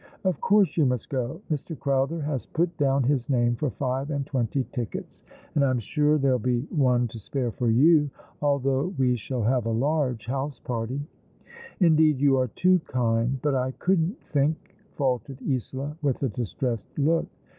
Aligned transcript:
Of 0.23 0.41
course 0.41 0.77
you 0.77 0.87
must 0.87 1.11
go. 1.11 1.43
Mr. 1.51 1.77
Crowther 1.77 2.21
has 2.21 2.47
put 2.47 2.75
down 2.79 3.03
his 3.03 3.29
name 3.29 3.55
for 3.55 3.69
five 3.69 4.09
and 4.09 4.25
twenty 4.25 4.63
tickets, 4.71 5.23
and 5.53 5.63
I'm 5.63 5.77
sure 5.77 6.17
there'll 6.17 6.39
be 6.39 6.61
one 6.71 7.07
to 7.09 7.19
spare 7.19 7.51
for 7.51 7.69
you, 7.69 8.09
although 8.41 8.95
we 8.97 9.15
shall 9.15 9.43
have 9.43 9.67
a 9.67 9.71
large 9.71 10.25
house 10.25 10.57
party."" 10.57 11.01
Indeed, 11.87 12.19
you 12.19 12.35
are 12.37 12.47
too 12.47 12.79
kind, 12.87 13.37
but 13.43 13.53
I 13.53 13.73
couldn't 13.73 14.19
think" 14.23 14.73
faltered 14.97 15.37
Isola, 15.47 15.95
with 16.01 16.23
a 16.23 16.29
distressed 16.29 16.97
look. 16.97 17.27